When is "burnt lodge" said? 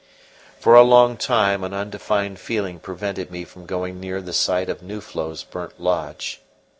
5.43-6.41